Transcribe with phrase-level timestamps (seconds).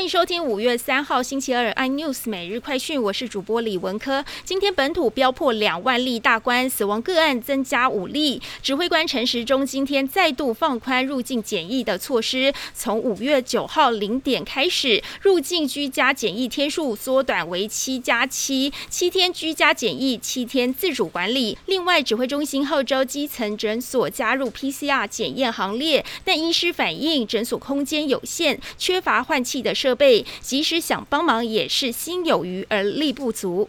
[0.00, 4.24] 欢迎收听五月三号星期二 iNews 每日快讯，我是主播李文科。
[4.46, 8.40] 今天本土飙破两万例大关，死亡个案增加五例。
[8.62, 21.58] 指挥官陈时中今天再度放宽入境检疫的措施，从五月九号零点开始，入境居家检疫天数缩短为七加七，七天居家检疫，七天自主管理。
[21.66, 29.60] 另外，指挥中心号召基层诊所加入 PCR 检验行列，但医师反映诊所空间有限，缺乏换气。
[29.60, 33.68] 的设设备，即使想帮忙，也是心有余而力不足。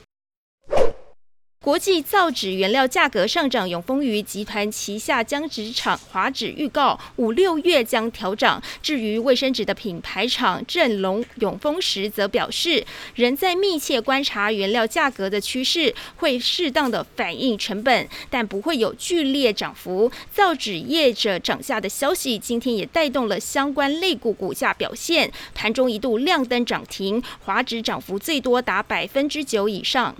[1.63, 8.59] 国际造纸原料价格上涨，永丰余集团旗下浆纸厂华纸预告五六月将调涨。
[8.81, 20.11] 至于卫生纸的品牌厂正隆永丰时则表示，仍在密切观察原料价格的趋势，会适当的反映成本，但不会有剧烈涨幅。
[20.33, 30.15] 造纸业者涨价的消息，今天也带动了相关类股股价表现，盘中一度亮灯涨停，华纸涨幅最多达百分之九以上。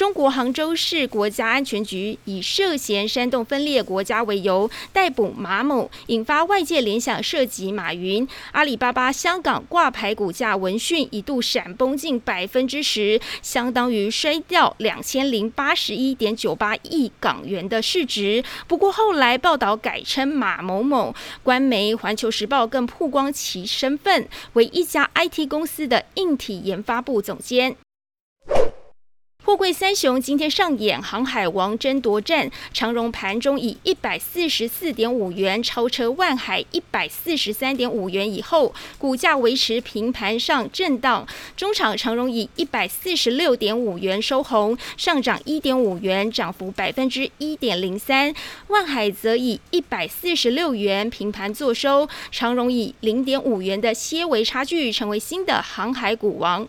[0.00, 8.26] 中国杭州市国家安全局以涉嫌煽动分裂国家为由逮捕马某，引发外界联想涉及马云。
[8.52, 18.42] 阿里巴巴香港挂牌股价闻讯一度闪崩近百分之十，相当于摔掉两千零八十一点九八亿港元的市值。
[18.66, 27.76] 不过后来报道改称马某某，官媒《环球时报》更曝光其身份为一家 IT 公司的硬体研发部总监。
[29.42, 41.26] 货柜三雄今天上演航海王争夺战，长荣盘中以一百四十四点五元超车万海一百四十三点五元以后，股价维持平盘上震荡。
[41.56, 48.34] 中场长荣以一百四十六点五元收红，上涨一点五元，涨幅百分之一点零三。
[48.68, 56.68] 万海则以一百四十六元平盘坐收，长荣以零点五元的些微差距，成为新的航海股王。